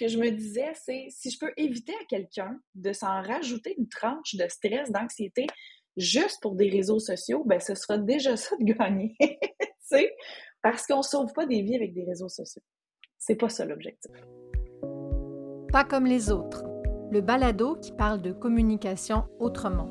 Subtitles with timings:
[0.00, 3.88] que je me disais, c'est si je peux éviter à quelqu'un de s'en rajouter une
[3.88, 5.46] tranche de stress, d'anxiété,
[5.98, 9.14] juste pour des réseaux sociaux, ben ce sera déjà ça de gagner.
[10.62, 12.62] parce qu'on sauve pas des vies avec des réseaux sociaux.
[13.18, 14.12] C'est pas ça l'objectif.
[15.70, 16.64] Pas comme les autres.
[17.10, 19.90] Le balado qui parle de communication autrement.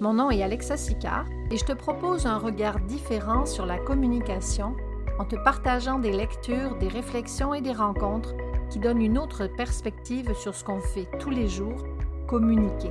[0.00, 4.76] Mon nom est Alexa Sicard et je te propose un regard différent sur la communication
[5.18, 8.34] en te partageant des lectures, des réflexions et des rencontres
[8.72, 11.84] qui donnent une autre perspective sur ce qu'on fait tous les jours,
[12.26, 12.90] communiquer.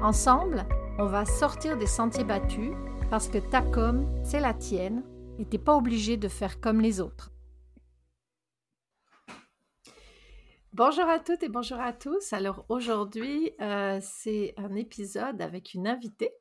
[0.00, 0.64] Ensemble,
[0.98, 2.70] on va sortir des sentiers battus
[3.10, 5.04] parce que ta com, c'est la tienne
[5.38, 7.30] et t'es pas obligé de faire comme les autres.
[10.72, 12.32] Bonjour à toutes et bonjour à tous.
[12.32, 16.32] Alors aujourd'hui, euh, c'est un épisode avec une invitée.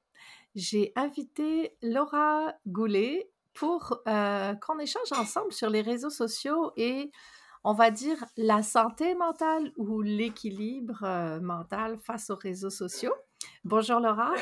[0.56, 7.12] J'ai invité Laura Goulet pour euh, qu'on échange ensemble sur les réseaux sociaux et
[7.64, 13.14] on va dire la santé mentale ou l'équilibre euh, mental face aux réseaux sociaux.
[13.64, 14.34] Bonjour Laura.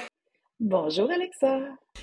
[0.60, 1.60] Bonjour Alexa.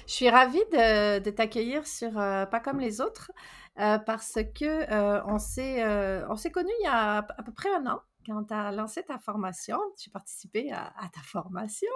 [0.06, 3.30] Je suis ravie de, t'accueillir sur euh, Pas comme les autres
[3.76, 5.84] parce que on s'est
[6.30, 9.04] on s'est connus il y a à peu près un an quand tu as lancé
[9.04, 11.92] ta formation, j'ai participé à, ta formation.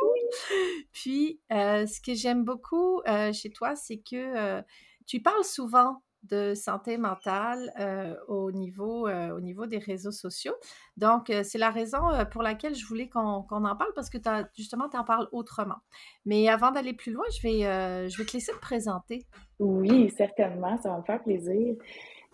[0.92, 4.62] Puis, ce que j'aime beaucoup chez toi, c'est que
[5.06, 10.54] tu parles souvent de santé mentale euh, au, niveau, euh, au niveau des réseaux sociaux.
[10.96, 14.48] Donc, euh, c'est la raison pour laquelle je voulais qu'on en parle parce que as,
[14.56, 15.78] justement, tu en parles autrement.
[16.26, 19.26] Mais avant d'aller plus loin, je vais, je vais te laisser te présenter.
[19.58, 21.74] Oui, certainement, ça va me faire plaisir.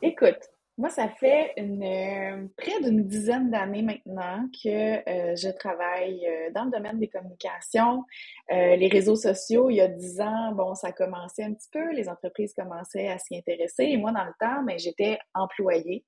[0.02, 0.38] Écoute,
[0.78, 4.68] moi, ça fait une, euh, près d'une dizaine d'années maintenant que
[5.08, 8.04] euh, je travaille euh, dans le domaine des communications.
[8.50, 12.08] les réseaux sociaux, il y a dix ans, bon, ça commençait un petit peu, les
[12.10, 13.84] entreprises commençaient à s'y intéresser.
[13.84, 16.04] Et moi, dans le temps, mais ben, j'étais employée.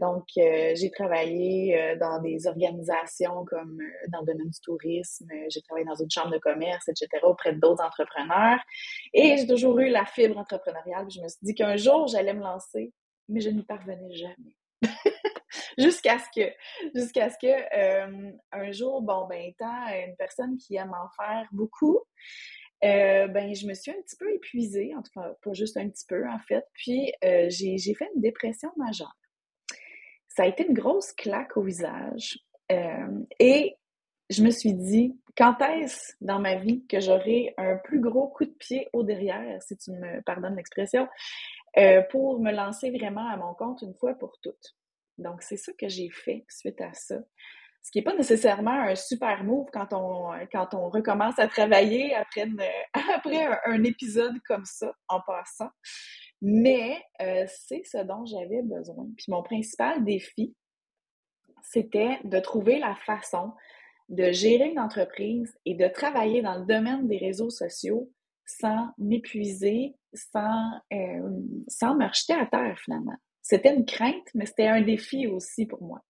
[0.00, 3.78] donc, j'ai travaillé dans des organisations comme
[4.12, 7.82] dans le domaine du tourisme, j'ai travaillé dans une chambre de commerce, etc., auprès d'autres
[7.82, 8.60] entrepreneurs.
[9.14, 11.06] Et j'ai toujours eu la fibre entrepreneuriale.
[11.10, 12.92] je me suis dit qu'un jour, j'allais me lancer
[13.28, 14.56] mais je n'y parvenais jamais.
[15.78, 16.52] jusqu'à ce que,
[16.94, 21.48] jusqu'à ce que euh, un jour, bon, ben, étant une personne qui aime en faire
[21.52, 22.00] beaucoup,
[22.84, 25.88] euh, ben, je me suis un petit peu épuisée, en tout cas, pas juste un
[25.88, 29.16] petit peu, en fait, puis euh, j'ai, j'ai fait une dépression majeure.
[30.28, 32.38] Ça a été une grosse claque au visage.
[33.38, 33.76] et
[34.30, 38.44] je me suis dit, quand est-ce dans ma vie que j'aurai un plus gros coup
[38.44, 41.06] de pied au derrière, si tu me pardonnes l'expression,
[41.76, 44.76] euh, pour me lancer vraiment à mon compte une fois pour toutes.
[45.18, 47.16] Donc, c'est ça que j'ai fait suite à ça.
[47.82, 52.14] Ce qui n'est pas nécessairement un super move quand on, quand on recommence à travailler
[52.14, 52.46] après,
[53.14, 55.70] après un, épisode comme ça, en passant.
[56.40, 59.06] Mais euh, c'est ce dont j'avais besoin.
[59.16, 60.54] Puis mon principal défi,
[61.62, 63.52] c'était de trouver la façon
[64.08, 68.10] de gérer une entreprise et de travailler dans le domaine des réseaux sociaux
[68.46, 71.30] sans m'épuiser, sans, euh,
[71.68, 73.16] sans me rejeter à terre finalement.
[73.42, 76.00] C'était une crainte, mais c'était un défi aussi pour moi.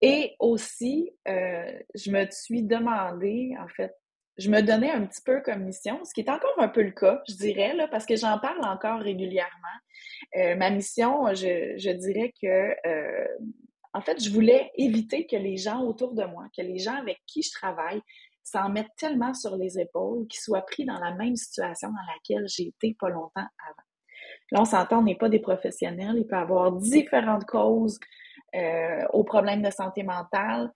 [0.00, 3.94] Et aussi, euh, je me suis demandé, en fait,
[4.38, 6.92] je me donnais un petit peu comme mission, ce qui est encore un peu le
[6.92, 9.50] cas, je dirais, là, parce que j'en parle encore régulièrement.
[10.36, 12.74] Euh, ma mission, je, je dirais que,
[13.92, 17.18] en fait, je voulais éviter que les gens autour de moi, que les gens avec
[17.26, 18.00] qui je travaille,
[18.42, 22.46] s'en mettent tellement sur les épaules qu'ils soient pris dans la même situation dans laquelle
[22.48, 23.86] j'ai été pas longtemps avant.
[24.52, 26.16] Là, on s'entend, on n'est pas des professionnels.
[26.16, 27.98] Il peut y avoir différentes causes
[28.54, 30.72] euh, aux problèmes de santé mentale.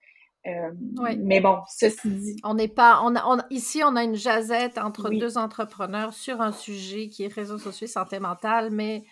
[0.47, 0.71] Euh,
[1.17, 2.35] mais bon, ceci dit.
[2.43, 3.01] On n'est pas.
[3.03, 7.57] On ici, on a une jazette entre deux entrepreneurs sur un sujet qui est réseaux
[7.57, 9.03] sociaux et santé mentale, mais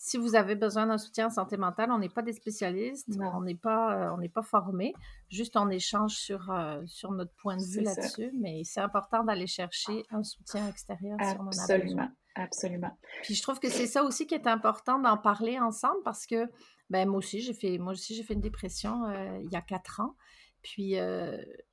[0.00, 3.42] si vous avez besoin d'un soutien en santé mentale, on n'est pas des spécialistes, on
[3.42, 4.94] n'est pas, euh, on n'est pas formé.
[5.28, 9.48] Juste on échange sur, euh, sur notre point de vue là-dessus, mais c'est important d'aller
[9.48, 12.12] chercher un soutien extérieur si on en a besoin.
[12.36, 12.96] Absolument.
[13.24, 16.48] Puis je trouve que c'est ça aussi qui est important d'en parler ensemble parce que
[16.88, 19.60] ben moi aussi j'ai fait moi aussi j'ai fait une dépression euh, il y a
[19.60, 20.14] quatre ans.
[20.62, 20.94] Puis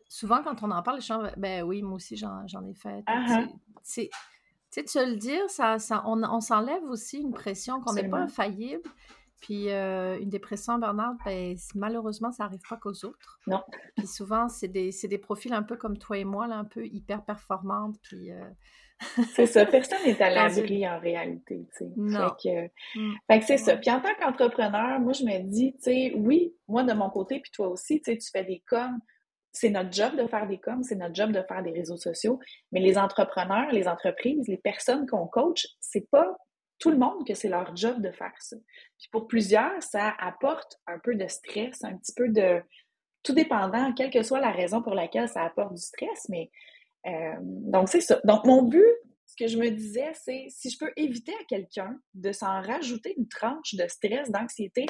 [0.09, 3.01] souvent quand on en parle, les gens ben oui moi aussi j'en, ai fait.
[3.01, 3.47] Uh-huh.
[3.83, 4.09] C'est
[4.75, 8.09] sais, de se le dire, ça, ça, on, on s'enlève aussi une pression qu'on n'est
[8.09, 8.89] pas infaillible.
[9.41, 13.39] Puis euh, une dépression, Bernard, ben, malheureusement, ça n'arrive pas qu'aux autres.
[13.45, 13.61] Non.
[13.95, 16.85] Puis souvent, c'est des, des, profils un peu comme toi et moi, là, un peu
[16.85, 17.95] hyper performantes.
[18.01, 18.31] Puis.
[18.31, 18.49] Euh,
[19.35, 21.83] c'est ça, personne n'est à l'abri en réalité, tu.
[21.95, 22.29] Non.
[22.41, 23.13] Fait que, mm.
[23.27, 23.77] fait que c'est ça.
[23.77, 27.39] Puis en tant qu'entrepreneur, moi, je me dis, tu sais, oui, moi de mon côté,
[27.39, 28.99] puis toi aussi, tu sais, tu fais des coms,
[29.55, 32.39] c'est notre job de faire des coms, c'est notre job de faire des réseaux sociaux,
[32.71, 36.35] mais les entrepreneurs, les entreprises, les personnes qu'on coach, c'est pas
[36.77, 38.57] tout le monde que c'est leur job de faire ça.
[38.99, 42.61] Puis pour plusieurs, ça apporte un peu de stress, un petit peu de...
[43.23, 46.51] Tout dépendant, quelle que soit la raison pour laquelle ça apporte du stress, mais...
[47.07, 48.19] Euh, donc, c'est ça.
[48.23, 48.83] Donc, mon but,
[49.25, 53.13] ce que je me disais, c'est si je peux éviter à quelqu'un de s'en rajouter
[53.17, 54.85] une tranche de stress, d'anxiété,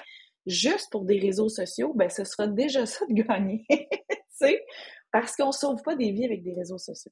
[0.45, 3.65] juste pour des réseaux sociaux, ben ce sera déjà ça de gagner.
[5.11, 7.11] parce qu'on ne sauve pas des vies avec des réseaux sociaux.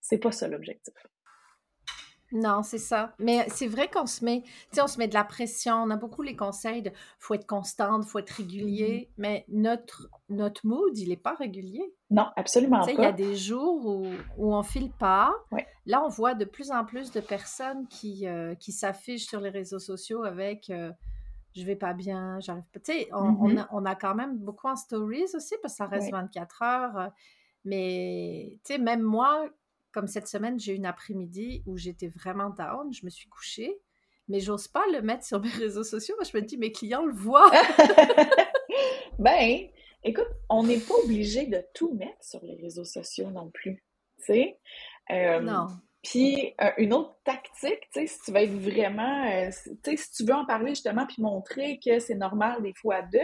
[0.00, 0.94] C'est pas ça l'objectif.
[2.32, 3.14] Non, c'est ça.
[3.18, 4.42] Mais c'est vrai qu'on se met,
[4.78, 5.74] on se met de la pression.
[5.76, 9.08] On a beaucoup les conseils de faut être constante, faut être régulier.
[9.08, 9.14] Mm-hmm.
[9.16, 11.94] Mais notre, notre mood, il n'est pas régulier.
[12.10, 12.92] Non, absolument pas.
[12.92, 15.34] Il y a des jours où, où on file pas.
[15.86, 19.50] Là, on voit de plus en plus de personnes qui, euh, qui s'affichent sur les
[19.50, 20.90] réseaux sociaux avec euh,
[21.58, 22.80] je vais pas bien, j'arrive pas.
[22.80, 23.58] Tu sais, on, mm-hmm.
[23.58, 26.98] a, on, a, quand même beaucoup en stories aussi parce que ça reste 24 heures.
[26.98, 27.08] Euh,
[27.64, 29.48] mais tu sais, même moi,
[29.92, 33.80] comme cette semaine, j'ai une après-midi où j'étais vraiment down, je me suis couchée,
[34.28, 36.14] mais j'ose pas le mettre sur mes réseaux sociaux.
[36.16, 37.50] Moi, je me dis, mes clients le voient.
[39.18, 39.66] ben,
[40.04, 43.84] écoute, on n'est pas obligé de tout mettre sur les réseaux sociaux non plus.
[44.18, 44.58] Tu sais?
[45.10, 45.66] Euh, non.
[46.02, 49.96] Puis euh, une autre tactique, tu sais, si tu veux être vraiment, euh, tu sais,
[49.96, 53.18] si tu veux en parler justement puis montrer que c'est normal des fois deux,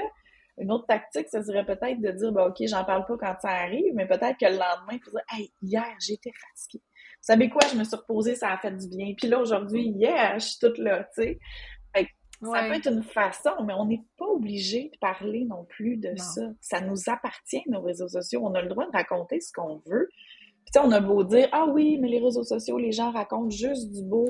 [0.58, 3.50] une autre tactique, ça serait peut-être de dire, bah, OK, j'en parle pas quand ça
[3.50, 6.82] arrive, mais peut-être que le lendemain, tu dire, hey, hier, j'étais fatiguée.
[6.84, 9.14] Vous savez quoi, je me suis reposée, ça a fait du bien.
[9.16, 11.38] Puis là, aujourd'hui, hier, je suis toute là, tu sais.
[12.52, 16.14] Ça peut être une façon, mais on n'est pas obligé de parler non plus de
[16.16, 16.42] ça.
[16.60, 18.40] Ça nous appartient, nos réseaux sociaux.
[18.44, 20.08] On a le droit de raconter ce qu'on veut.
[20.82, 24.02] On a beau dire, ah oui, mais les réseaux sociaux, les gens racontent juste du
[24.02, 24.28] beau.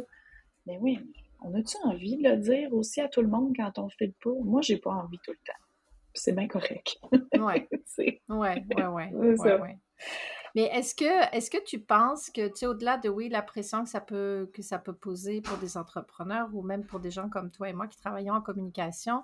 [0.67, 0.99] Mais oui,
[1.43, 4.15] on a-tu envie de le dire aussi à tout le monde quand on fait le
[4.23, 4.39] pas?
[4.45, 5.59] Moi, j'ai pas envie tout le temps
[6.15, 6.99] c'est bien correct.
[7.35, 7.69] Oui.
[7.99, 8.49] oui,
[9.13, 9.69] oui, oui.
[10.55, 13.83] Mais est-ce que, est que tu penses que, tu sais, au-delà de, oui, la pression
[13.83, 17.29] que ça, peut, que ça peut poser pour des entrepreneurs ou même pour des gens
[17.29, 19.23] comme toi et moi qui travaillons en communication,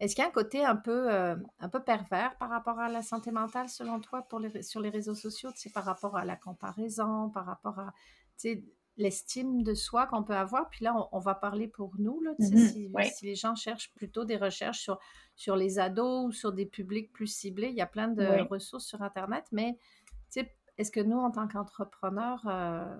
[0.00, 2.88] est-ce qu'il y a un côté un peu, euh, un peu pervers par rapport à
[2.88, 6.16] la santé mentale, selon toi, pour les, sur les réseaux sociaux, tu sais, par rapport
[6.16, 7.92] à la comparaison, par rapport à,
[8.38, 8.64] tu sais,
[8.96, 10.70] l'estime de soi qu'on peut avoir?
[10.70, 12.90] Puis là, on, va parler pour nous, là, mmh si,
[13.22, 14.98] les gens cherchent plutôt des recherches sur,
[15.36, 18.86] sur les ados ou sur des publics plus ciblés, il y a plein de ressources
[18.86, 19.78] sur Internet, mais
[20.80, 22.96] est-ce que nous, en tant qu'entrepreneurs, euh,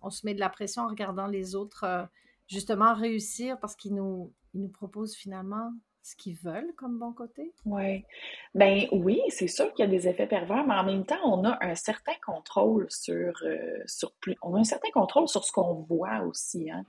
[0.00, 2.04] on se met de la pression en regardant les autres euh,
[2.46, 5.72] justement réussir parce qu'ils nous, ils nous proposent finalement
[6.04, 7.52] ce qu'ils veulent comme bon côté?
[7.64, 8.04] Ouais.
[8.54, 11.44] Ben oui, c'est sûr qu'il y a des effets pervers, mais en même temps, on
[11.44, 15.50] a un certain contrôle sur, euh, sur plus, on a un certain contrôle sur ce
[15.50, 16.70] qu'on voit aussi.
[16.70, 16.84] Hein.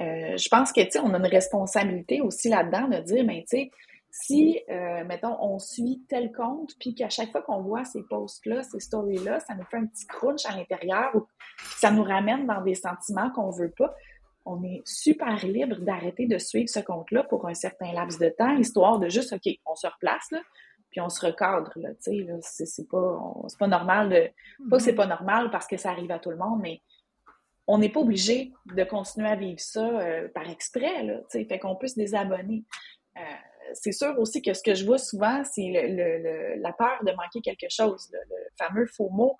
[0.00, 3.38] Euh, je pense que, tu sais, on a une responsabilité aussi là-dedans de dire, mais
[3.38, 3.70] ben, tu sais,
[4.16, 8.62] si, euh, mettons, on suit tel compte, puis qu'à chaque fois qu'on voit ces posts-là,
[8.62, 11.26] ces stories-là, ça nous fait un petit crunch à l'intérieur ou
[11.78, 13.92] ça nous ramène dans des sentiments qu'on veut pas,
[14.44, 18.56] on est super libre d'arrêter de suivre ce compte-là pour un certain laps de temps,
[18.56, 20.40] histoire de juste, OK, on se replace, là,
[20.90, 23.20] puis on se recadre, là, tu sais, c'est pas,
[23.58, 24.30] pas normal de...
[24.68, 24.96] Pas que c'est mm-hmm.
[24.96, 26.82] pas normal parce que ça arrive à tout le monde, mais
[27.66, 31.44] on n'est pas obligé de continuer à vivre ça euh, par exprès, là, tu sais,
[31.46, 32.64] fait qu'on peut se désabonner.
[33.16, 33.20] Euh,
[33.72, 37.40] c'est sûr aussi que ce que je vois souvent, c'est le, la peur de manquer
[37.40, 39.36] quelque chose, le, le fameux faux mot.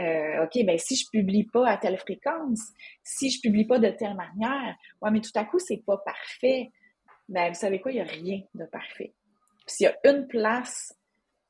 [0.00, 2.60] Euh, OK, ben si je publie pas à telle fréquence,
[3.02, 6.70] si je publie pas de telle manière, ouais, mais tout à coup, c'est pas parfait.
[7.28, 9.14] Ben, vous savez quoi, il n'y a rien de parfait.
[9.66, 10.96] S'il y a une place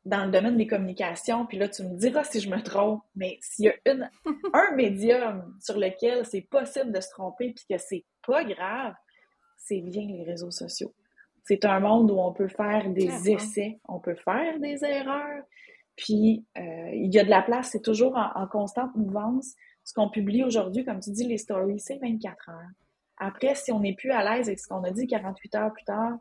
[0.04, 3.38] dans le domaine des communications, puis là, tu me diras si je me trompe, mais
[3.40, 4.10] s'il y a une,
[4.52, 8.94] un médium sur lequel c'est possible de se tromper puis que c'est pas grave,
[9.56, 10.94] c'est bien les réseaux sociaux.
[11.44, 15.44] C'est un monde où on peut faire des essais, on peut faire des erreurs,
[16.00, 19.54] puis, euh, il y a de la place, c'est toujours en, constante mouvance.
[19.84, 22.70] Ce qu'on publie aujourd'hui, comme tu dis, les stories, c'est 24 heures.
[23.18, 25.84] Après, si on n'est plus à l'aise avec ce qu'on a dit 48 heures plus
[25.84, 26.16] tard,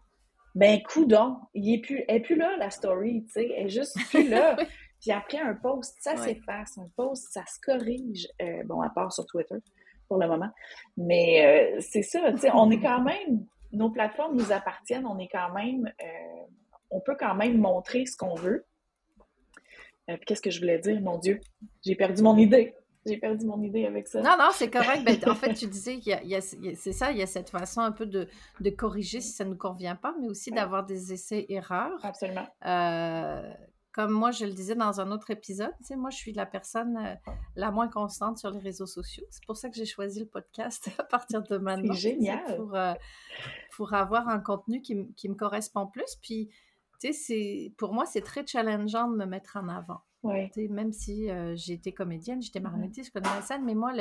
[0.54, 3.70] ben, coudon, il est plus, elle est plus là, la story, tu sais, elle est
[3.70, 4.58] juste plus là.
[5.00, 6.78] Puis après, un post, ça s'efface.
[6.78, 8.28] Un post, ça se corrige.
[8.42, 9.56] Euh, bon, à part sur Twitter,
[10.10, 10.50] pour le moment.
[10.98, 15.20] Mais euh, c'est ça, tu sais, on est quand même, nos plateformes nous appartiennent, on
[15.20, 15.90] est quand même,
[16.90, 18.66] on peut quand même montrer ce qu'on veut.
[20.10, 21.00] Euh, qu'est-ce que je voulais dire?
[21.02, 21.40] Mon Dieu,
[21.86, 22.74] j'ai perdu mon idée.
[23.06, 24.22] J'ai perdu mon idée avec ça.
[24.22, 25.04] Non, non, c'est correct.
[25.06, 27.82] Ben, en fait, tu disais qu'il y a, c'est ça, il y a cette façon
[27.82, 28.28] un peu de,
[28.60, 32.04] de corriger si ça ne nous convient pas, mais aussi d'avoir des essais-erreurs.
[32.04, 32.48] Absolument.
[32.66, 33.54] Euh,
[33.94, 36.46] comme moi, je le disais dans un autre épisode, tu sais, moi, je suis la
[36.46, 39.26] personne euh, la moins constante sur les réseaux sociaux.
[39.30, 41.94] C'est pour ça que j'ai choisi le podcast à partir de maintenant.
[41.94, 42.58] C'est génial.
[42.58, 42.78] Pour,
[43.76, 46.18] pour avoir un contenu qui, qui me correspond plus.
[46.22, 46.50] Puis,
[47.00, 50.02] tu sais, pour moi, c'est très challengeant de me mettre en avant.
[50.22, 50.52] Ouais.
[50.70, 53.94] même si euh, j'étais comédienne, j'étais marionnettiste, je connais la scène, mais moi,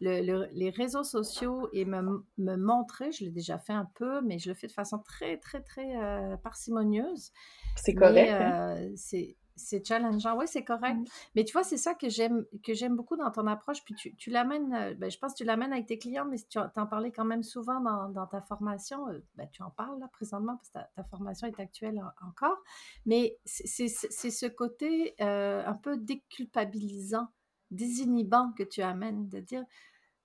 [0.00, 4.48] les réseaux sociaux et me, me montrer, je l'ai déjà fait un peu, mais je
[4.48, 7.32] le fais de façon très, très, très euh, parcimonieuse.
[7.74, 8.30] C'est correct.
[8.30, 8.92] hein?
[8.94, 10.96] C'est c'est challengeant, oui, c'est correct.
[10.96, 11.04] Mmh.
[11.34, 13.82] Mais tu vois, c'est ça que j'aime que j'aime beaucoup dans ton approche.
[13.84, 16.36] Puis tu, tu l'amènes, euh, ben, je pense que tu l'amènes avec tes clients, mais
[16.48, 19.08] tu en parlais quand même souvent dans, dans ta formation.
[19.08, 22.28] euh, ben, tu en parles là présentement parce que ta, ta formation est actuelle en-
[22.28, 22.58] encore.
[23.06, 27.28] Mais c'est ce côté euh, un peu déculpabilisant,
[27.70, 29.64] désinhibant que tu amènes, de dire,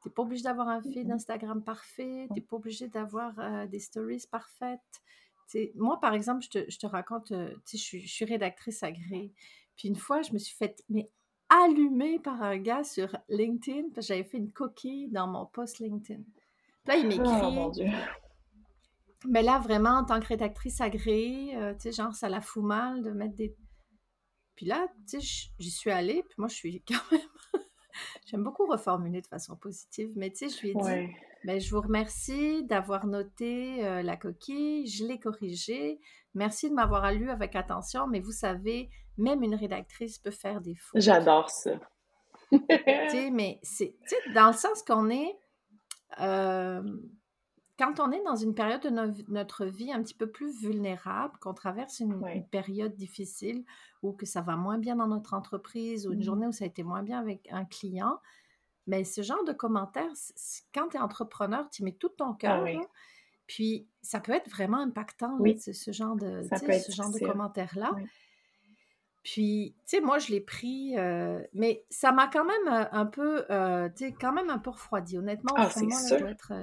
[0.02, 1.14] tu n'es pas obligé d'avoir un feed Mhm.
[1.14, 5.02] Instagram parfait, tu n'es pas obligé d'avoir euh, des stories parfaites.
[5.76, 9.34] Moi, par exemple, je te, je te raconte, euh, je, suis, je suis rédactrice agréée.
[9.78, 11.10] Puis une fois, je me suis fait mais,
[11.50, 15.80] allumer par un gars sur LinkedIn parce que j'avais fait une coquille dans mon post
[15.80, 16.22] LinkedIn.
[16.22, 17.92] Puis là, il mon m'écrit,
[19.28, 22.64] mais là, vraiment, en tant que rédactrice agréée, euh, tu sais, genre, ça la fout
[22.64, 23.56] mal de mettre des...
[24.56, 27.22] Puis là, tu sais, j'y suis allée, puis moi, je suis quand même...
[28.26, 31.16] J'aime beaucoup reformuler de façon positive, mais tu sais, je lui ai dit, Ouais.
[31.46, 36.00] Ben, je vous remercie d'avoir noté euh, la coquille, je l'ai corrigée,
[36.34, 40.76] merci de m'avoir lu avec attention, mais vous savez, même une rédactrice peut faire des
[40.76, 41.02] fautes.
[41.02, 41.72] J'adore ça.
[42.52, 42.60] Tu
[43.10, 43.96] sais, mais c'est
[44.34, 45.38] dans le sens qu'on est,
[46.20, 46.82] euh,
[47.80, 51.34] quand on est dans une période de no- notre vie un petit peu plus vulnérable,
[51.40, 52.22] qu'on traverse une,
[52.52, 53.64] période difficile
[54.04, 56.26] ou que ça va moins bien dans notre entreprise ou une Mhm.
[56.26, 58.20] journée où ça a été moins bien avec un client,
[58.88, 60.12] mais ce genre de commentaires,
[60.74, 62.78] quand tu es entrepreneur, tu mets tout ton Ah cœur, oui.
[63.48, 67.92] puis ça peut être vraiment impactant, Oui, ce, ce genre de, ce genre de commentaires-là.
[67.96, 68.04] Oui.
[69.24, 73.06] Puis, tu sais, moi, je l'ai pris, euh, mais ça m'a quand même euh, un
[73.06, 75.20] peu, euh, tu sais, quand même un peu refroidi.
[75.20, 76.54] Honnêtement, Ah, fond moi, là, je dois être,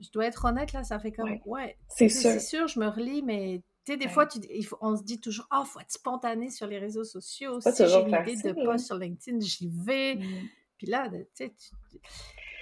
[0.00, 1.42] je dois honnête, là, ça fait comme, Ouais.
[1.46, 2.40] ouais, C'est sûr.
[2.40, 4.10] sûr, je me relis, mais, tu sais, des Ouais.
[4.12, 7.02] fois, tu, il faut- on se dit toujours, ah, faut être spontané sur les réseaux
[7.02, 7.60] sociaux.
[7.60, 10.14] Si j'ai une idée de post sur LinkedIn, j'y vais.
[10.14, 10.48] Mm.
[10.80, 11.98] Puis là, tu sais, tu-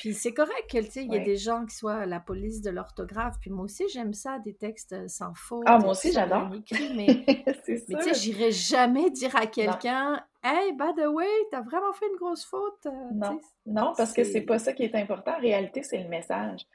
[0.00, 2.70] puis c'est correct tu sais, il y a des gens qui soient la police de
[2.70, 3.36] l'orthographe.
[3.40, 6.12] Puis moi aussi, j'aime ça, des textes euh, sans Ah, faute moi et qui aussi,
[6.12, 6.48] j'adore.
[6.96, 7.24] mais
[7.64, 12.16] tu sais, j'irai jamais dire à quelqu'un, Hey, by the way, t'as vraiment fait une
[12.16, 12.86] grosse faute.
[12.86, 14.40] euh, non, non, parce que c'est.
[14.42, 15.32] pas ça qui est important.
[15.36, 16.66] En réalité, c'est le message.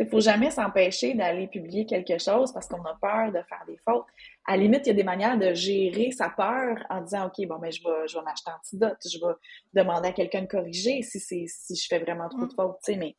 [0.00, 3.64] Il ne faut jamais s'empêcher d'aller publier quelque chose parce qu'on a peur de faire
[3.66, 4.06] des fautes.
[4.46, 7.46] À la limite, il y a des manières de gérer sa peur en disant, OK,
[7.46, 9.34] bon, ben, je vais, je vais m'acheter antidote, je vais
[9.82, 12.56] demander à quelqu'un de corriger si c'est, si je fais vraiment trop de Mm.
[12.56, 13.16] fautes, mais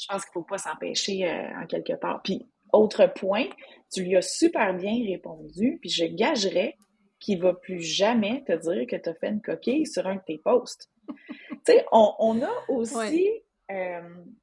[0.00, 2.22] je pense qu'il faut pas s'empêcher euh, en quelque part.
[2.22, 3.46] Puis, autre point,
[3.92, 6.76] tu lui as super bien répondu, puis je gagerais
[7.20, 10.22] qu'il va plus jamais te dire que tu as fait une coquille sur un de
[10.26, 10.88] tes posts.
[11.08, 12.50] tu sais, on, on a
[12.96, 13.42] Ouais.
[13.70, 14.00] Euh,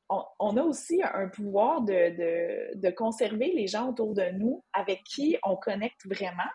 [0.09, 4.63] on, on a aussi un pouvoir de, de, de conserver les gens autour de nous
[4.73, 6.49] avec qui on connecte vraiment.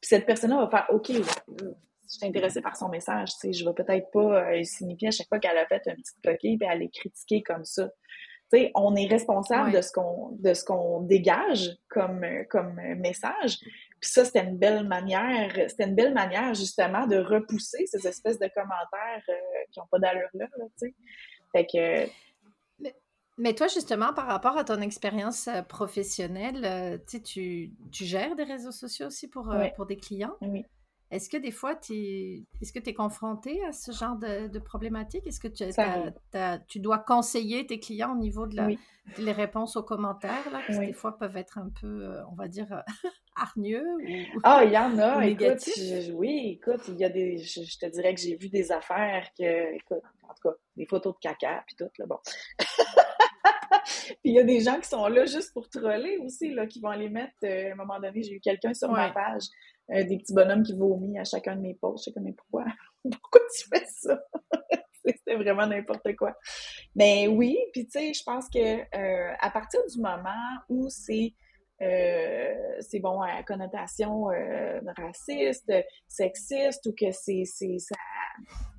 [0.00, 3.64] Puis cette personne-là va faire OK, je suis intéressée par son message, tu sais, je
[3.64, 6.68] vais peut-être pas euh, signifier à chaque fois qu'elle a fait une petite coquille puis
[6.68, 7.88] aller critiquer comme ça.
[8.52, 13.58] Tu sais, on est responsable de ce qu'on de ce qu'on dégage comme comme message.
[14.00, 18.38] Puis ça, c'était une belle manière, c'était une belle manière justement de repousser ces espèces
[18.38, 20.94] de commentaires euh, qui ont pas d'allure là, là, tu sais.
[21.52, 22.10] Fait que
[22.78, 22.96] Mais,
[23.38, 27.22] mais toi, justement, par rapport à ton expérience euh, professionnelle, euh, tu
[27.90, 30.34] tu, gères des réseaux sociaux aussi pour, euh, pour des clients?
[30.40, 30.64] oui,
[31.10, 34.58] Est-ce que des fois, tu est-ce que tu es confronté à ce genre de, de
[34.58, 35.26] problématique?
[35.26, 35.64] Est-ce que tu,
[36.68, 38.78] tu dois conseiller tes clients au niveau de la, Oui,
[39.16, 42.82] des réponses aux commentaires, là, qui des fois peuvent être un peu, on va dire,
[43.36, 43.86] hargneux
[44.34, 47.62] ou, Ah, il y en a, écoute, je- oui, écoute, il y a des, je,
[47.62, 51.14] je te dirais que j'ai vu des affaires que, écoute, en tout cas, des photos
[51.14, 52.18] de caca, puis tout, là, bon.
[54.06, 56.80] Puis il y a des gens qui sont là juste pour troller aussi, là, qui
[56.80, 59.44] vont les mettre, euh, à un moment donné, j'ai eu quelqu'un sur ma page,
[59.90, 62.32] euh, des petits bonhommes qui vomissent à chacun de mes posts, je sais comme, mais
[62.32, 62.64] pourquoi?
[63.20, 64.22] Pourquoi tu fais ça?
[65.04, 66.36] C'était vraiment n'importe quoi.
[66.94, 70.30] Mais oui, puis tu sais, je pense que euh, à partir du moment
[70.68, 71.34] où c'est
[72.80, 75.72] c'est bon à connotation euh, raciste,
[76.08, 77.96] sexiste ou que c'est c'est ça-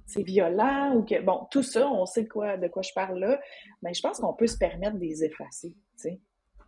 [0.05, 3.19] c'est violent ou que bon tout ça, on sait de quoi de quoi je parle
[3.19, 3.39] là,
[3.81, 5.77] mais je pense qu'on peut se permettre de les effacer, tu
[6.09, 6.19] sais.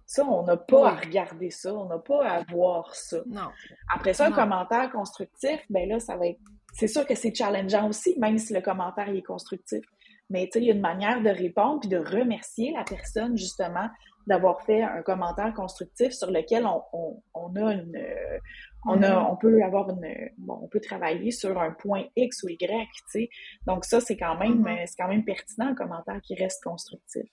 [0.07, 3.17] Ça, on n'a pas à regarder ça, on n'a pas à voir ça.
[3.25, 3.49] Non,
[3.91, 6.39] Après ça, un commentaire constructif, ben là, ça va être.
[6.73, 9.83] C'est sûr que c'est challengeant aussi, même si le commentaire il est constructif.
[10.29, 13.89] Mais tu il y a une manière de répondre puis de remercier la personne, justement,
[14.27, 17.95] d'avoir fait un commentaire constructif sur lequel on, on, on a une.
[17.95, 18.39] euh,
[18.87, 19.27] on, a, Mhm.
[19.31, 20.05] on peut avoir une.
[20.37, 23.29] Bon, on peut travailler sur un point X ou Y, tu sais.
[23.65, 24.67] Donc, ça, c'est quand même, Mhm.
[24.67, 27.25] euh, c'est quand même pertinent, un commentaire qui reste constructif.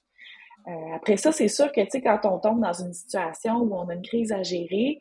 [0.69, 3.75] Euh, après ça, c'est sûr que, tu sais, quand on tombe dans une situation où
[3.75, 4.99] on a une crise à gérer,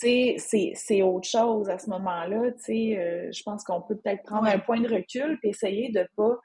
[0.00, 2.50] tu sais, c'est, c'est autre chose à ce moment-là.
[2.52, 5.90] Tu sais, euh, je pense qu'on peut peut-être prendre un point de recul puis essayer
[5.90, 6.36] de pas,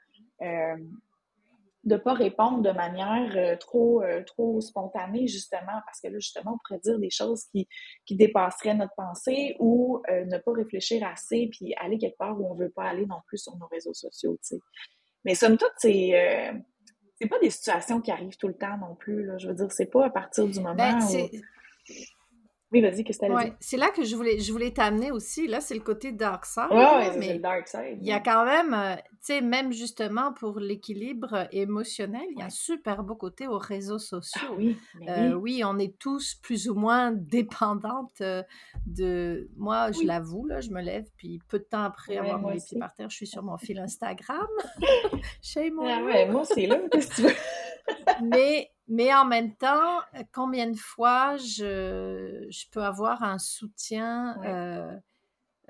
[0.42, 0.76] euh,
[1.84, 6.54] de pas répondre de manière euh, trop, euh, trop spontanée, justement, parce que là, justement,
[6.54, 7.68] on pourrait dire des choses qui,
[8.06, 12.50] qui dépasseraient notre pensée ou euh, ne pas réfléchir assez puis aller quelque part où
[12.50, 14.60] on veut pas aller non plus sur nos réseaux sociaux, tu sais.
[15.24, 16.52] Mais somme toute, c'est
[17.20, 19.38] c'est pas des situations qui arrivent tout le temps non plus, là.
[19.38, 21.92] Je veux dire, c'est pas à partir du moment Ben, où...
[22.72, 23.56] c'est Oui, vas-y, qu'est-ce que t'allais ouais, dire?
[23.60, 25.46] c'est là que je voulais, je voulais t'amener aussi.
[25.46, 27.98] Là, c'est le côté dark side, Ouais, là, ouais, ça, c'est le dark side.
[28.00, 32.42] il y a quand même, euh, tu sais, même justement pour l'équilibre émotionnel, il y
[32.42, 34.54] a un super beau côté aux réseaux Ah sociaux.
[34.56, 34.76] oui,
[35.08, 38.42] Euh, oui, oui, on est tous plus ou moins dépendantes euh,
[38.86, 39.48] de...
[39.56, 40.06] Moi, je oui.
[40.06, 42.78] l'avoue, là, je me lève, puis peu de temps après avoir mis moi les pieds
[42.78, 44.46] par terre, je suis sur mon fil Instagram.
[45.42, 47.34] Shame on Ah ouais, moi aussi, là, qu'est-ce que tu veux?
[48.22, 54.36] Mais, mais en même temps, euh, combien de fois je, je peux avoir un soutien
[54.40, 54.48] Ouais.
[54.48, 54.96] euh,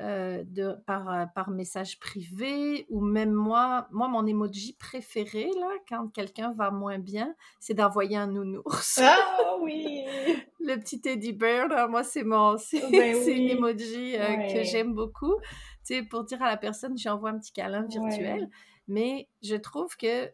[0.01, 6.09] euh, de, par, par message privé ou même moi, moi, mon emoji préféré, là, quand
[6.09, 8.99] quelqu'un va moins bien, c'est d'envoyer un nounours.
[9.03, 10.05] Ah oui!
[10.61, 14.37] Le petit teddy bear, là, moi, c'est mon, c'est, Ben c'est une oui, emoji euh,
[14.53, 15.35] que j'aime beaucoup.
[15.85, 18.41] Tu sais, pour dire à la personne, j'envoie un petit câlin virtuel.
[18.41, 18.49] ouais,
[18.89, 20.31] Mais je trouve que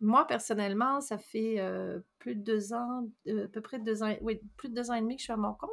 [0.00, 4.14] moi, personnellement, ça fait euh, plus de deux ans, euh, à peu près deux ans,
[4.20, 5.70] oui, plus de deux ans et demi que je suis à mon compte.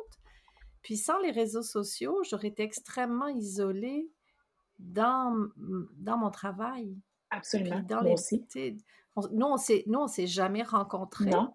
[0.81, 4.09] Puis sans les réseaux sociaux, j'aurais été extrêmement isolée
[4.79, 5.33] dans,
[5.97, 6.85] dans mon travail.
[6.93, 6.99] Puis
[7.39, 8.13] absolument, dans moi les...
[8.13, 8.45] aussi.
[9.15, 11.53] on- nous, on s'est, nous, on s'est jamais rencontrés Non.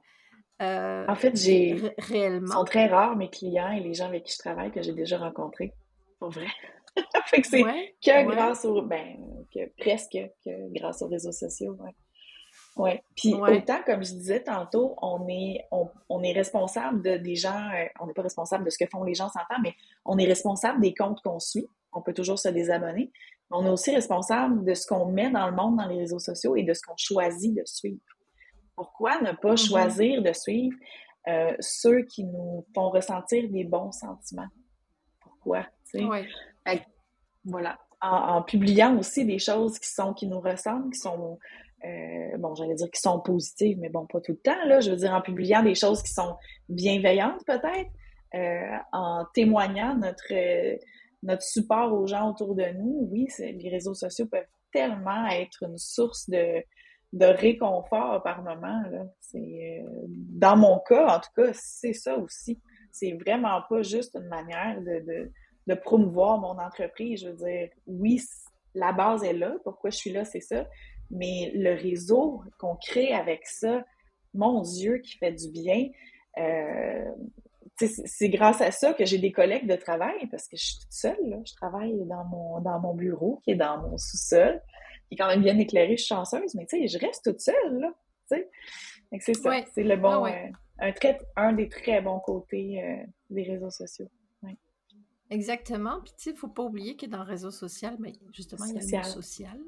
[0.63, 2.65] euh, En fait, j'ai, ré- ils sont réellement.
[2.65, 5.73] très rares, mes clients et les gens avec qui je travaille que j'ai déjà rencontrés.
[6.19, 6.47] Pour vrai.
[7.27, 9.17] Fait que c'est Ouais, que ouais, grâce aux, ben,
[9.55, 11.95] que presque que grâce aux réseaux sociaux, ouais.
[12.78, 13.02] Ouais.
[13.16, 13.58] Puis ouais.
[13.58, 17.85] autant, comme je disais tantôt, on est, on, on est responsable de, des gens, euh,
[18.00, 20.80] on n'est pas responsable de ce que font les gens, s'entend, mais on est responsable
[20.80, 21.66] des comptes qu'on suit.
[21.92, 23.11] On peut toujours se désabonner.
[23.50, 26.18] Mais on est aussi responsable de ce qu'on met dans le monde, dans les réseaux
[26.20, 28.00] sociaux et de ce qu'on choisit de suivre.
[28.76, 29.56] Pourquoi ne pas Mhm.
[29.58, 30.76] choisir de suivre
[31.26, 34.49] euh, ceux qui nous font ressentir des bons sentiments?
[35.20, 35.66] Pourquoi?
[35.94, 36.28] Ouais.
[36.66, 36.85] Fait
[37.44, 37.76] voilà.
[38.00, 41.38] En, en publiant aussi des choses qui sont qui nous ressemblent, qui sont
[41.84, 44.80] euh, bon, j'allais dire qui sont positives, mais bon, pas tout le temps, là.
[44.80, 46.34] Je veux dire, en publiant des choses qui sont
[46.69, 47.91] bienveillantes, peut-être,
[48.34, 50.76] euh, en témoignant notre euh,
[51.23, 55.78] notre support aux gens autour de nous, oui, les réseaux sociaux peuvent tellement être une
[55.78, 56.62] source de
[57.14, 59.06] de réconfort par moment, là.
[59.21, 62.58] C'est dans mon cas, en tout cas, c'est ça aussi.
[62.93, 65.30] C'est vraiment pas juste une manière de,
[65.67, 67.23] de promouvoir mon entreprise.
[67.23, 68.21] Je veux dire, oui,
[68.75, 69.54] la base est là.
[69.64, 70.67] Pourquoi je suis là, c'est ça.
[71.10, 73.84] Mais le réseau qu'on crée avec ça,
[74.34, 75.88] mon Dieu, qui fait du bien.
[76.38, 77.04] Euh,
[77.76, 80.92] c'est grâce à ça que j'ai des collègues de travail parce que je suis toute
[80.92, 81.28] seule.
[81.28, 81.36] Là.
[81.47, 84.60] Je travaille dans mon, dans mon bureau qui est dans mon sous-sol,
[85.08, 85.97] qui est quand même bien éclairé.
[85.97, 87.78] Je suis chanceuse, mais tu sais, je reste toute seule.
[87.78, 87.92] Là,
[88.26, 89.49] c'est ça.
[89.49, 89.64] Ouais.
[89.75, 90.52] C'est le Ah bon, ouais.
[90.82, 94.10] euh, un, très, un des très bons côtés euh, des réseaux sociaux.
[94.42, 94.56] Ouais.
[95.30, 96.00] Exactement.
[96.04, 98.75] Puis tu sais, il faut pas oublier que dans le réseau social, mais justement, il
[98.75, 99.04] y a le Social.
[99.04, 99.58] social.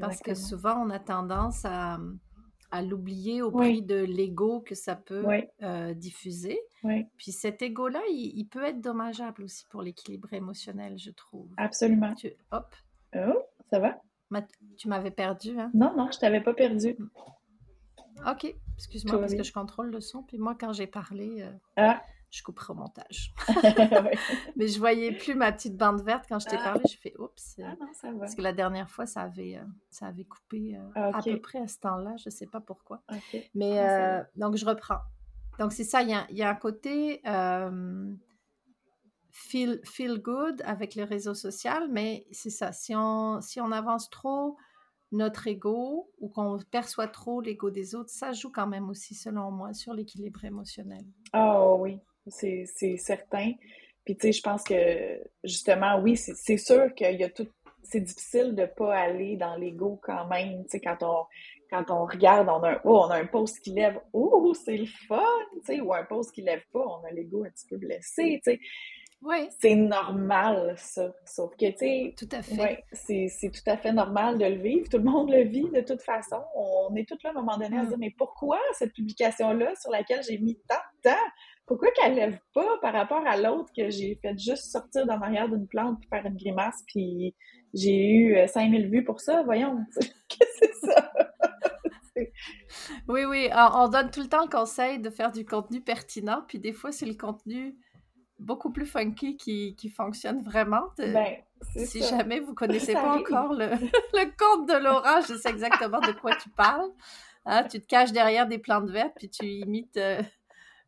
[0.00, 1.98] Parce que souvent, on a tendance à,
[2.70, 3.72] à l'oublier au Oui.
[3.72, 6.58] prix de l'ego que ça peut Oui, euh, diffuser.
[6.82, 11.48] oui, Puis cet ego-là, il, il peut être dommageable aussi pour l'équilibre émotionnel, je trouve.
[11.56, 12.14] absolument.
[12.14, 12.74] Tu, hop,
[13.16, 14.00] Oh, ça va?
[14.30, 14.44] ma-
[14.76, 15.70] tu m'avais perdu, hein?
[15.74, 16.96] Non, non, je t'avais pas perdu.
[18.26, 20.22] Ok, excuse-moi parce que je contrôle le son.
[20.22, 22.02] Puis moi, quand j'ai parlé, euh, Ah,
[22.34, 23.32] je couperai au montage.
[23.48, 24.18] ouais.
[24.56, 26.64] Mais je voyais plus ma petite bande verte quand je t'ai Ah.
[26.64, 26.82] parlé.
[26.88, 27.56] J'ai fait oups.
[27.60, 28.18] euh, Ah non, ça va.
[28.18, 31.40] Parce que la dernière fois, ça avait, euh, ça avait coupé euh, Ah, à peu
[31.40, 32.16] près à ce temps-là.
[32.16, 33.02] Je ne sais pas pourquoi.
[33.54, 34.98] Mais Ah, euh, donc, je reprends.
[35.60, 36.02] Donc, c'est ça.
[36.02, 37.20] Il y y a un côté
[39.30, 42.72] feel, feel good avec le réseau social, mais c'est ça.
[42.72, 44.56] Si on, si on avance trop
[45.12, 49.50] notre ego ou qu'on perçoit trop l'ego des autres, ça joue quand même aussi, selon
[49.52, 51.04] moi, sur l'équilibre émotionnel.
[51.32, 53.52] Ah oui, c'est certain.
[54.04, 57.48] Puis tu sais, je pense que justement, oui, c'est sûr qu'il y a tout.
[57.82, 60.62] C'est difficile de pas aller dans l'ego quand même.
[60.64, 61.24] Tu sais, quand on
[61.70, 64.76] quand on regarde, on a un oh, on a un post qui lève, oh, c'est
[64.76, 65.20] le fun,
[65.66, 68.40] tu sais, ou un post qui lève pas, on a l'ego un petit peu blessé,
[68.44, 68.60] tu sais.
[69.22, 71.14] Oui, C'est normal, ça.
[71.24, 72.60] Sauf que, tu sais, tout à fait.
[72.60, 74.86] ouais, c'est c'est tout à fait normal de le vivre.
[74.90, 76.42] Tout le monde le vit de toute façon.
[76.54, 77.88] On est tous là à un moment donné à se Mm.
[77.88, 81.26] dire, mais pourquoi cette publication-là sur laquelle j'ai mis tant de temps,
[81.66, 85.48] pourquoi qu'elle lève pas par rapport à l'autre que j'ai fait juste sortir d'en arrière
[85.48, 87.34] d'une plante pour faire une grimace, puis
[87.72, 89.42] j'ai eu euh, 5000 vues pour ça?
[89.42, 89.78] Voyons,
[90.28, 91.12] qu'est-ce que c'est ça?
[93.08, 96.42] Oui, oui, on on donne tout le temps le conseil de faire du contenu pertinent,
[96.46, 97.76] puis des fois, c'est le contenu
[98.38, 100.82] beaucoup plus funky qui, qui fonctionne vraiment.
[100.98, 101.36] De- ben,
[101.76, 103.70] si jamais vous connaissez pas encore le,
[104.12, 106.90] le conte de Laura, je sais exactement de quoi tu parles.
[107.46, 110.22] Hein, tu te caches derrière des plantes vertes, puis tu imites euh,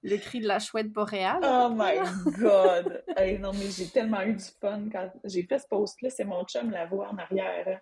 [0.03, 1.41] le cri de la chouette boréale.
[1.43, 1.99] Oh my
[2.39, 3.03] God!
[3.41, 6.11] non, mais j'ai tellement eu du fun quand j'ai fait ce post-là.
[6.11, 7.67] C'est mon chum, la voix en arrière.
[7.67, 7.81] Hein.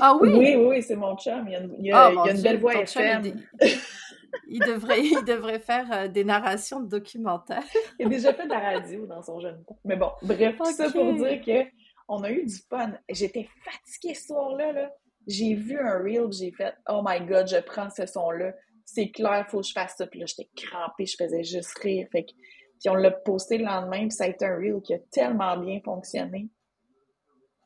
[0.00, 0.32] Ah oui?
[0.34, 1.46] Oui, oui, c'est mon chum.
[1.48, 3.22] Il y a, il y a, oh, une belle voix FM.
[4.48, 7.64] il, devrait, il devrait faire euh, des narrations de documentaires.
[7.98, 9.78] il a déjà fait de la radio dans son jeune temps.
[9.84, 11.70] Mais bon, bref, tout ça pour dire que
[12.08, 12.92] on a eu du fun.
[13.08, 14.72] J'étais fatiguée ce soir-là.
[14.72, 14.92] Là.
[15.26, 18.52] J'ai vu un reel, j'ai fait Oh my god, je prends ce son-là.
[18.92, 20.06] C'est clair, faut que je fasse ça.
[20.06, 22.08] Puis là, j'étais crampée, je faisais juste rire.
[22.10, 24.94] Fait que, puis on l'a posté le lendemain, puis ça a été un reel qui
[24.94, 26.48] a tellement bien fonctionné.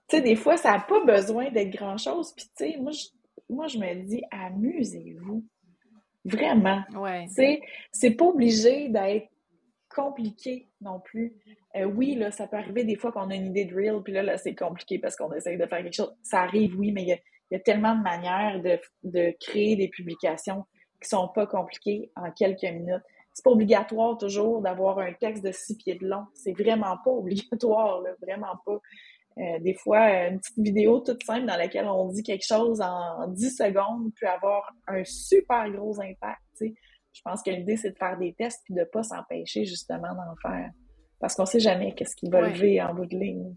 [0.09, 2.35] Tu sais, des fois, ça n'a pas besoin d'être grand-chose.
[2.37, 3.07] Puis tu sais, moi je,
[3.49, 5.45] moi, je me dis, amusez-vous.
[6.25, 6.83] Vraiment.
[6.95, 7.27] Ouais.
[7.29, 7.61] Tu sais,
[7.93, 9.29] c'est pas obligé d'être
[9.95, 11.35] compliqué non plus.
[11.77, 14.13] Euh, oui, là, ça peut arriver des fois qu'on a une idée de reel, puis
[14.13, 16.15] là, là c'est compliqué parce qu'on essaye de faire quelque chose.
[16.23, 17.19] Ça arrive, oui, mais il y a,
[17.51, 20.65] y a tellement de manières de, de, créer des publications
[21.05, 23.03] qui sont pas compliquées en quelques minutes.
[23.33, 26.25] C'est pas obligatoire toujours d'avoir un texte de six pieds de long.
[26.35, 28.81] C'est vraiment pas obligatoire, là, vraiment pas.
[29.37, 33.27] Euh, des fois, une petite vidéo toute simple dans laquelle on dit quelque chose en
[33.27, 36.41] 10 secondes peut avoir un super gros impact.
[36.61, 40.15] Je pense que l'idée, c'est de faire des tests et de ne pas s'empêcher justement
[40.15, 40.71] d'en faire.
[41.19, 43.55] Parce qu'on ne sait jamais qu'est-ce qui va lever en bout de ligne.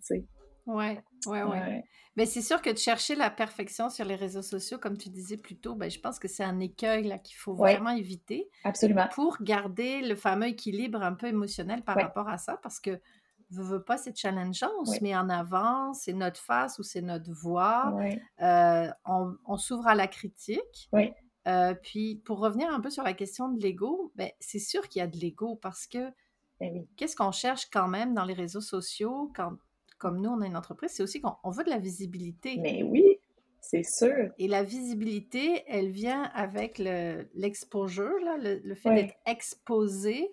[0.66, 1.82] Oui, oui, oui.
[2.16, 5.38] Mais c'est sûr que de chercher la perfection sur les réseaux sociaux, comme tu disais
[5.38, 8.50] plus tôt, ben, je pense que c'est un écueil qu'il faut vraiment éviter.
[8.64, 9.08] Absolument.
[9.14, 13.00] Pour garder le fameux équilibre un peu émotionnel par rapport à ça, parce que
[13.52, 14.72] ne veut pas, c'est challengeant.
[14.80, 17.96] On se met en avant, c'est notre face ou c'est notre voix.
[18.42, 20.90] Euh, on, s'ouvre à la critique.
[21.48, 25.00] Euh, puis, pour revenir un peu sur la question de l'ego, ben, c'est sûr qu'il
[25.00, 26.12] y a de l'ego parce que
[26.60, 29.54] ben qu'est-ce qu'on cherche quand même dans les réseaux sociaux quand,
[29.98, 32.58] comme nous, on a une entreprise, c'est aussi qu'on veut de la visibilité.
[32.58, 33.18] Mais oui,
[33.60, 34.32] c'est sûr.
[34.38, 40.32] Et la visibilité, elle vient avec l'exposure, le, fait d'être exposé.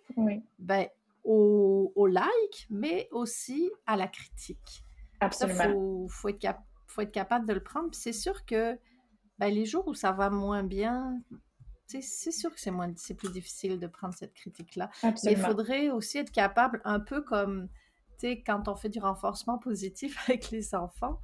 [0.59, 0.87] Ben,
[1.25, 4.85] au, like, mais aussi à la critique.
[5.21, 6.05] Absolument.
[6.05, 7.89] Il faut, être faut être capable de le prendre.
[7.93, 8.79] C'est sûr que
[9.39, 11.21] ben, les jours où ça va moins bien,
[11.87, 14.91] c'est sûr que c'est moins c'est plus difficile de prendre cette critique-là.
[15.03, 17.69] Mais il faudrait aussi être capable, un peu comme
[18.33, 21.21] quand on fait du renforcement positif avec les enfants,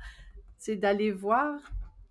[0.59, 1.59] c'est d'aller voir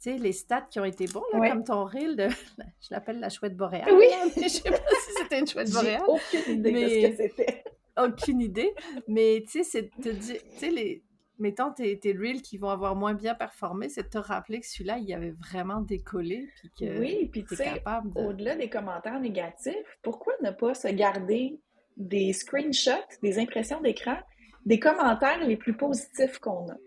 [0.06, 2.28] les stats qui ont été bons, là, comme ton reel de.
[2.82, 3.92] Je l'appelle la chouette boréale.
[3.94, 4.08] Oui.
[4.38, 6.02] je sais pas si c'était une chouette boréale.
[6.08, 7.64] aucune idée de ce que c'était
[7.98, 8.74] aucune idée.
[9.08, 11.04] Mais tu sais, c'est te dire, tu sais, les,
[11.38, 14.68] mettons tes, tes reels qui vont avoir moins bien performé, c'est de te rappeler que
[14.68, 16.48] celui-là, il avait vraiment décollé.
[16.56, 20.88] Puis que oui, puis tu sais, capable au-delà des commentaires négatifs, pourquoi ne pas se
[20.88, 21.60] garder
[21.98, 24.18] des screenshots, des impressions d'écran,
[24.66, 26.78] des commentaires les plus positifs qu'on a?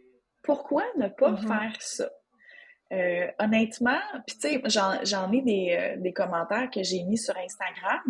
[0.43, 1.47] Pourquoi ne pas mm-hmm.
[1.47, 2.11] faire ça?
[2.93, 4.63] Euh, honnêtement, puis tu sais,
[5.05, 8.03] j'en ai des, euh, des commentaires que j'ai mis sur Instagram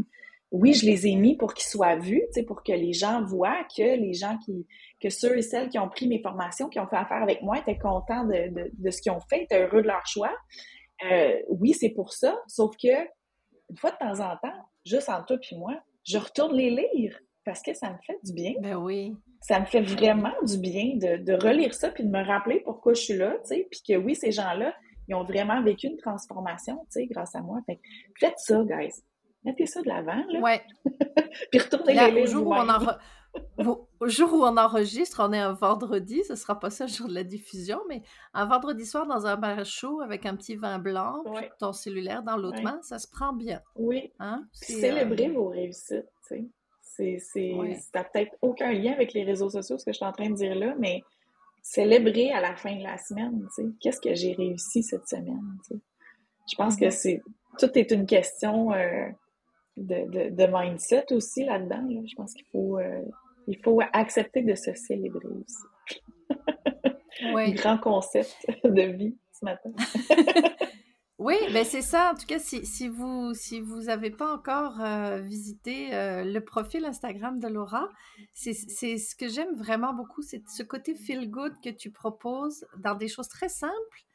[0.52, 3.82] oui, je les ai mis pour qu'ils soient vus, pour que les gens voient que
[3.82, 4.66] les gens qui,
[5.00, 7.58] que ceux et celles qui ont pris mes formations, qui ont fait affaire avec moi,
[7.58, 10.32] étaient contents de, de, ce qu'ils ont fait, étaient heureux de leur choix.
[11.10, 12.38] Euh, oui, c'est pour ça.
[12.48, 12.88] Sauf que,
[13.70, 17.18] une fois de temps en temps, juste entre toi et moi, je retourne les lire
[17.44, 18.52] parce que ça me fait du bien.
[18.60, 19.16] Ben oui.
[19.40, 22.94] Ça me fait vraiment du bien de, de relire ça puis de me rappeler pourquoi
[22.94, 24.74] je suis là, tu sais, puis que oui, ces gens-là,
[25.08, 27.60] ils ont vraiment vécu une transformation, tu sais, grâce à moi.
[27.66, 27.80] Fait
[28.18, 29.02] faites ça, guys
[29.44, 30.40] mettez ça de l'avant, là.
[30.40, 30.62] Ouais.
[31.50, 35.52] Puis retournez les au jour, où on au jour où on enregistre, on est un
[35.52, 38.02] vendredi, ce sera pas ça le jour de la diffusion, mais
[38.34, 41.24] un vendredi soir dans un bar chaud avec un petit vin blanc,
[41.58, 43.62] ton cellulaire dans l'autre main, ça se prend bien.
[43.74, 44.12] Oui.
[44.18, 44.46] Hein?
[44.52, 46.44] Célébrer euh, vos réussites, tu sais.
[46.96, 50.12] C'est, Ça n'a peut-être aucun lien avec les réseaux sociaux, ce que je suis en
[50.12, 51.02] train de dire là, mais
[51.62, 53.68] célébrer à la fin de la semaine, tu sais.
[53.80, 55.80] Qu'est-ce que j'ai réussi cette semaine, tu sais?
[56.50, 56.90] Je pense que mm-hmm.
[56.90, 57.22] c'est
[57.58, 59.08] tout est une question euh,
[59.76, 61.86] de, de, mindset aussi là-dedans.
[62.04, 63.02] Je pense qu'il faut, euh,
[63.46, 66.38] il faut accepter de se célébrer aussi.
[67.32, 67.52] Oui.
[67.54, 69.70] Grand concept de vie ce matin.
[71.22, 72.12] oui, ben c'est ça.
[72.12, 76.40] En tout cas, si, si vous si vous n'avez pas encore euh, visité euh, le
[76.40, 77.88] profil Instagram de Laura,
[78.34, 82.94] c'est ce que j'aime vraiment beaucoup, c'est ce côté feel good que tu proposes dans
[82.94, 84.06] des choses très simples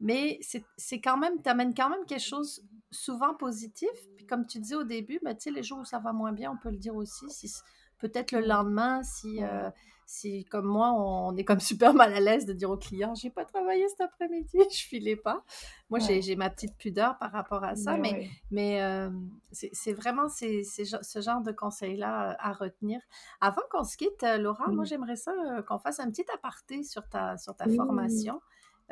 [0.00, 3.90] mais c'est quand même, tu amènes quand même quelque chose souvent positif.
[4.16, 6.56] Puis comme tu dis au début, ben, les jours où ça va moins bien, on
[6.56, 7.26] peut le dire aussi.
[7.28, 7.52] Si,
[7.98, 9.68] Peut-être le lendemain, si, euh,
[10.10, 13.30] si, comme moi, on est comme super mal à l'aise de dire au client, j'ai
[13.30, 15.44] pas travaillé cet après-midi, je filais pas.
[15.88, 19.08] Moi, j'ai ma petite pudeur par rapport à ça, mais, mais, euh,
[19.52, 23.00] c'est vraiment ces, ce genre de conseils-là à retenir.
[23.40, 25.32] Avant qu'on se quitte, Laura, moi, j'aimerais ça
[25.68, 28.40] qu'on fasse un petit aparté sur ta, sur ta formation.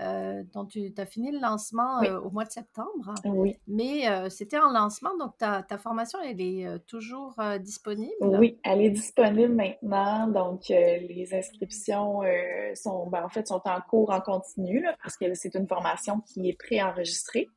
[0.01, 3.15] Euh, dont tu as fini le lancement euh, au mois de septembre.
[3.25, 3.57] Oui.
[3.67, 8.13] Mais euh, c'était en lancement, donc ta, ta, formation, elle est toujours disponible?
[8.21, 10.29] Oui, elle est disponible maintenant.
[10.29, 12.21] Donc, les inscriptions
[12.75, 16.49] sont, ben, en fait, sont en cours en continu parce que c'est une formation qui
[16.49, 17.49] est préenregistrée.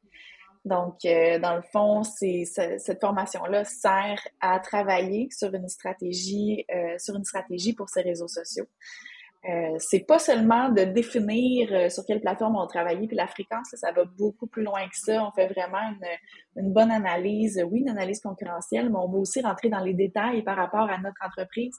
[0.66, 6.66] Donc, dans le fond, c'est cette formation-là sert à travailler sur une stratégie,
[6.98, 8.66] sur une stratégie pour ces réseaux sociaux.
[9.50, 13.70] Euh, c'est pas seulement de définir euh, sur quelle plateforme on travaille, puis la fréquence,
[13.74, 15.26] ça va beaucoup plus loin que ça.
[15.26, 19.42] On fait vraiment une, une, bonne analyse, oui, une analyse concurrentielle, mais on va aussi
[19.42, 21.76] rentrer dans les détails par rapport à notre entreprise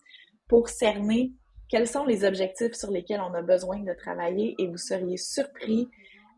[0.48, 1.32] pour cerner
[1.68, 5.88] quels sont les objectifs sur lesquels on a besoin de travailler et vous seriez surpris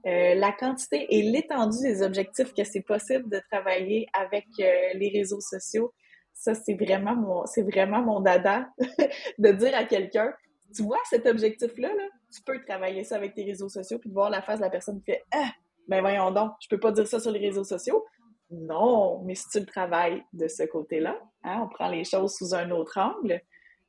[0.07, 5.09] euh, la quantité et l'étendue des objectifs que c'est possible de travailler avec euh, les
[5.09, 5.95] réseaux sociaux.
[6.35, 8.69] Ça, c'est vraiment mon, c'est vraiment mon dada
[9.39, 10.31] de dire à quelqu'un,
[10.75, 11.91] tu vois cet objectif-là,
[12.33, 14.71] tu peux travailler ça avec tes réseaux sociaux puis de voir la face de la
[14.71, 15.51] personne qui fait Ah,
[15.89, 18.05] ben voyons donc, je peux pas dire ça sur les réseaux sociaux.
[18.51, 22.55] Non, mais si tu le travailles de ce côté-là, hein, on prend les choses sous
[22.55, 23.41] un autre angle,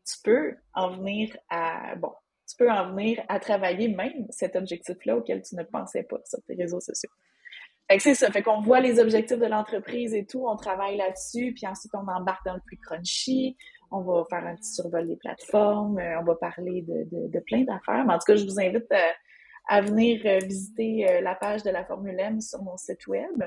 [0.05, 2.11] tu peux en venir à bon,
[2.47, 6.39] tu peux en venir à travailler même cet objectif-là auquel tu ne pensais pas sur
[6.43, 7.09] tes réseaux sociaux.
[7.89, 8.31] Fait que c'est ça.
[8.31, 12.07] Fait qu'on voit les objectifs de l'entreprise et tout, on travaille là-dessus, puis ensuite on
[12.07, 13.57] embarque dans le plus crunchy,
[13.91, 18.05] on va faire un petit survol des plateformes, euh, on va parler de, plein d'affaires.
[18.05, 19.11] Mais en tout cas, je vous invite euh,
[19.67, 23.43] à, venir euh, visiter la page de la Formule M sur mon site web.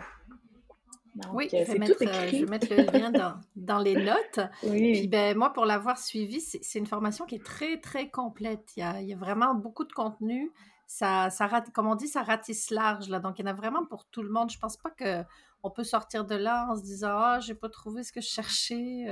[1.33, 4.41] oui, je vais, mettre, je vais, mettre, le lien dans, les notes.
[4.65, 4.93] Oui.
[4.93, 8.73] Puis ben, moi, pour l'avoir suivi, c'est une formation qui est très, très complète.
[8.77, 10.53] Il y a, vraiment beaucoup de contenu.
[10.87, 13.11] Ça, ça, comme on dit, ça ratisse large.
[13.11, 13.21] Là.
[13.21, 14.51] Donc, il y en a vraiment pour tout le monde.
[14.51, 18.05] Je pense pas qu'on peut sortir de là en se disant «Ah, j'ai pas trouvé
[18.05, 19.05] ce que je cherchais.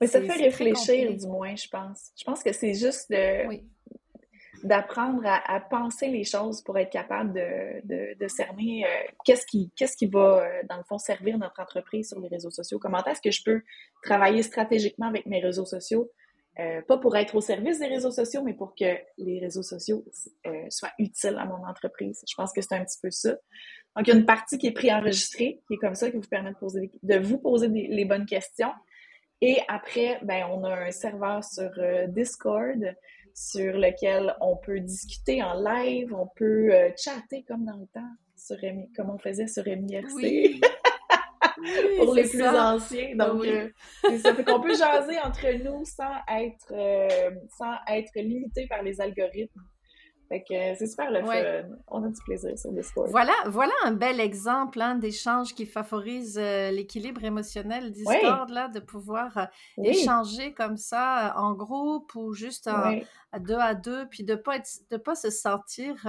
[0.00, 2.10] Mais ça fait réfléchir, du moins, je pense.
[2.16, 3.12] Je pense que c'est juste
[4.64, 8.88] d'apprendre à, penser les choses pour être capable de, cerner euh,
[9.24, 12.50] qu'est-ce qui, qu'est-ce qui va, euh, dans le fond, servir notre entreprise sur les réseaux
[12.50, 12.78] sociaux.
[12.78, 13.62] Comment est-ce que je peux
[14.02, 16.10] travailler stratégiquement avec mes réseaux sociaux,
[16.58, 20.04] euh, pas pour être au service des réseaux sociaux, mais pour que les réseaux sociaux
[20.70, 22.24] soient utiles à mon entreprise.
[22.26, 23.32] Je pense que c'est un petit peu ça.
[23.96, 26.22] Donc, il y a une partie qui est préenregistrée, qui est comme ça, qui vous
[26.22, 28.72] permet de, poser, de vous poser les bonnes questions.
[29.40, 32.94] Et après, ben, on a un serveur sur euh, Discord
[33.34, 38.14] sur lequel on peut discuter en live, on peut euh, chatter comme dans le temps,
[38.36, 38.56] sur
[38.96, 40.60] comme on faisait sur MIRC.
[41.98, 43.16] pour les plus anciens.
[43.16, 43.48] Donc, oui.
[43.50, 48.82] euh, ça fait qu'on peut jaser entre nous sans être, euh, sans être limité par
[48.82, 49.62] les algorithmes.
[50.28, 51.68] Fait que euh, c'est super le fun.
[51.88, 53.08] On a du plaisir sur Discord.
[53.10, 58.80] Voilà, voilà un bel exemple hein, d'échange qui favorise euh, l'équilibre émotionnel Discord, là, de
[58.80, 64.32] pouvoir euh, échanger comme ça en groupe ou juste à deux à deux, puis de
[64.34, 64.58] ne pas,
[65.04, 66.06] pas se sentir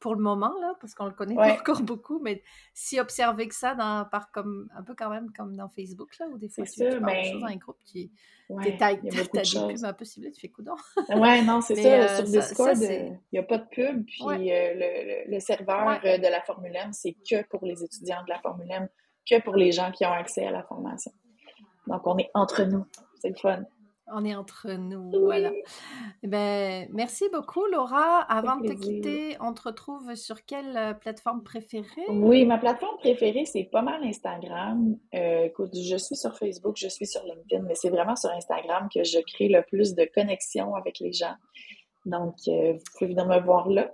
[0.00, 2.42] pour le moment, là, parce qu'on le connaît pas encore beaucoup, mais
[2.74, 6.26] si observer que ça, dans, par comme, un peu quand même comme dans Facebook, là,
[6.28, 8.10] où des fois tu, tu parles choses dans un groupe qui
[8.48, 10.76] ouais, t'as des pubs un peu ciblées, tu fais coudon.
[11.08, 11.88] ouais, non, c'est ça.
[11.88, 16.18] Euh, sur Discord, il n'y a pas de pub, puis euh, le, le, serveur euh,
[16.18, 18.88] de la Formule M, c'est que pour les étudiants de la Formule M,
[19.28, 21.12] que pour les gens qui ont accès à la formation.
[21.86, 22.84] Donc, on est entre nous.
[23.20, 23.62] C'est le fun.
[24.14, 25.50] On est entre nous, voilà.
[26.22, 28.20] Ben, merci beaucoup, Laura.
[28.22, 32.06] Avant de te quitter, on te retrouve sur quelle euh, plateforme préférée?
[32.08, 34.96] Oui, ma plateforme préférée, c'est pas mal Instagram.
[35.14, 38.88] Euh, écoute, je suis sur Facebook, je suis sur LinkedIn, mais c'est vraiment sur Instagram
[38.92, 41.34] que je crée le plus de connexions avec les gens.
[42.06, 43.92] Donc, euh, vous pouvez venir me voir là.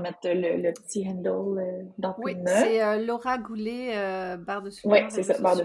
[0.00, 4.98] Mettre le, petit handle euh, dans Oui, c'est euh, Laura Goulet, euh, barre de Oui,
[5.08, 5.64] c'est ça, barre de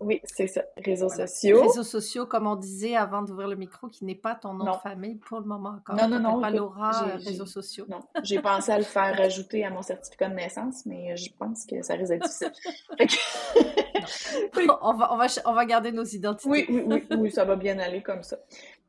[0.00, 0.62] Oui, c'est ça.
[0.82, 1.62] Réseaux sociaux.
[1.62, 4.78] Réseaux sociaux, comme on disait avant d'ouvrir le micro, qui n'est pas ton nom de
[4.78, 5.96] famille pour le moment encore.
[5.96, 6.40] Non, non, non.
[6.40, 7.84] Pas Laura, réseaux sociaux.
[7.88, 11.66] Non, j'ai pensé à le faire rajouter à mon certificat de naissance, mais je pense
[11.66, 12.52] que ça risque d'être difficile.
[14.80, 16.48] on, va, on, va, on va garder nos identités.
[16.48, 18.38] Oui, oui, oui, oui, ça va bien aller comme ça.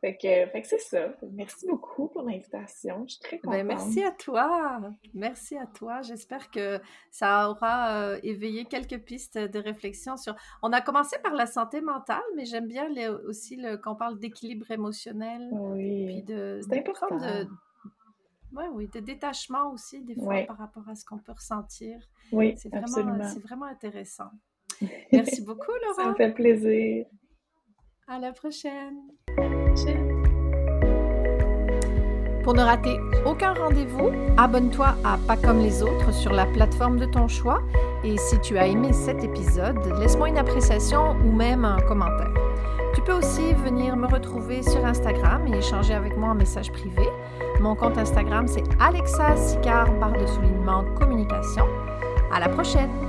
[0.02, 1.14] Fait que, c'est ça.
[1.34, 3.04] Merci beaucoup pour l'invitation.
[3.06, 3.66] Je suis très ben, contente.
[3.66, 4.80] merci à toi.
[5.14, 6.02] Merci à toi.
[6.02, 6.80] J'espère que
[7.12, 10.36] ça aura euh, éveillé quelques pistes de réflexion sur.
[10.64, 12.88] On a commencé par la santé mentale, mais j'aime bien
[13.28, 13.76] aussi le...
[13.76, 15.50] qu'on parle d'équilibre émotionnel.
[15.52, 16.24] Oui.
[16.28, 17.18] c'est important.
[17.18, 17.48] De...
[18.72, 22.00] oui, de détachement aussi, des fois, par rapport à ce qu'on peut ressentir.
[22.32, 24.30] Oui, c'est vraiment, C'est vraiment intéressant.
[25.12, 26.04] Merci beaucoup, Laura.
[26.04, 27.06] Ça me fait plaisir.
[28.08, 28.32] À la.
[28.32, 29.10] Prochaine.
[32.44, 37.06] Pour ne rater aucun rendez-vous, abonne-toi à Pas comme les autres sur la plateforme de
[37.06, 37.62] ton choix
[38.04, 42.32] et si tu as aimé cet épisode, laisse-moi une appréciation ou même un commentaire.
[42.96, 47.08] Tu peux aussi venir me retrouver sur Instagram et échanger avec moi en message privé.
[47.60, 51.66] Mon compte Instagram, c'est Alexa Sicard, barre de soulignement communication.
[52.34, 53.09] À la prochaine!